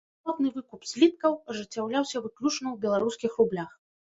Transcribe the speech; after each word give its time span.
Зваротны 0.21 0.49
выкуп 0.55 0.87
зліткаў 0.91 1.35
ажыццяўляўся 1.53 2.17
выключна 2.27 2.65
ў 2.73 2.87
беларускіх 2.87 3.31
рублях. 3.45 3.71